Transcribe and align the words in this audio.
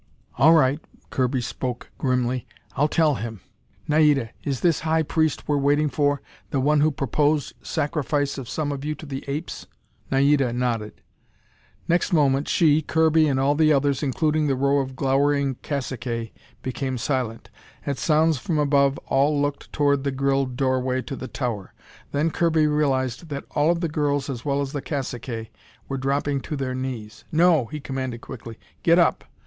"All 0.39 0.53
right," 0.55 0.79
Kirby 1.11 1.41
spoke 1.41 1.91
grimly. 1.99 2.47
"I'll 2.75 2.87
tell 2.87 3.13
him. 3.21 3.41
Naida, 3.87 4.31
is 4.43 4.61
this 4.61 4.79
high 4.79 5.03
priest 5.03 5.47
we're 5.47 5.57
waiting 5.59 5.89
for, 5.89 6.23
the 6.49 6.59
one 6.59 6.81
who 6.81 6.89
proposed 6.89 7.53
sacrifice 7.61 8.39
of 8.39 8.49
some 8.49 8.71
of 8.71 8.83
you 8.83 8.95
to 8.95 9.05
the 9.05 9.23
apes?" 9.27 9.67
Naida 10.09 10.53
nodded. 10.53 11.01
Next 11.87 12.13
moment, 12.13 12.47
she, 12.49 12.81
Kirby, 12.81 13.27
and 13.27 13.39
all 13.39 13.53
the 13.53 13.71
others, 13.71 14.01
including 14.01 14.47
the 14.47 14.55
row 14.55 14.79
of 14.79 14.95
glowering 14.95 15.57
caciques, 15.61 16.31
became 16.63 16.97
silent. 16.97 17.51
At 17.85 17.99
sounds 17.99 18.39
from 18.39 18.57
above, 18.57 18.97
all 19.05 19.39
looked 19.39 19.71
toward 19.71 20.03
the 20.03 20.09
grilled 20.09 20.55
doorway 20.57 21.03
to 21.03 21.15
the 21.15 21.27
tower. 21.27 21.75
Then 22.11 22.31
Kirby 22.31 22.65
realized 22.65 23.29
that 23.29 23.45
all 23.51 23.69
of 23.69 23.81
the 23.81 23.87
girls, 23.87 24.31
as 24.31 24.43
well 24.43 24.61
as 24.61 24.71
the 24.71 24.81
caciques, 24.81 25.49
were 25.87 25.97
dropping 25.99 26.41
to 26.41 26.55
their 26.55 26.73
knees. 26.73 27.23
"No!" 27.31 27.65
he 27.65 27.79
commanded 27.79 28.21
quickly. 28.21 28.57
"Get 28.81 28.97
up! 28.97 29.25